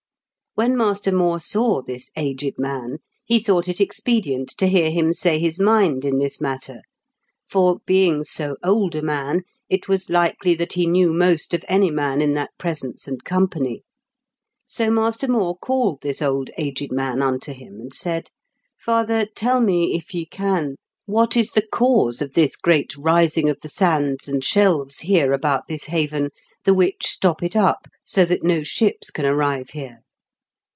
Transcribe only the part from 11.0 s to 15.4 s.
most of any man in that presence and company. So Master